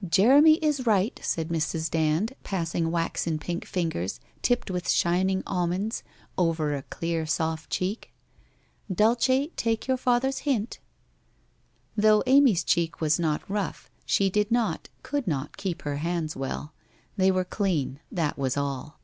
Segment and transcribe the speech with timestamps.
[0.20, 1.90] 'Jeremy is right,' said Mrs.
[1.90, 6.04] Dand, passing waxen pink fingers, tipped with shining almonds,
[6.38, 8.12] over a clear soft cheek.
[8.88, 10.78] 'Dulce, take your father's hint.'
[11.96, 16.72] Though Amy's cheek was not rough, she did not, could not keep her hands well.
[17.16, 19.00] They were clean, that was all.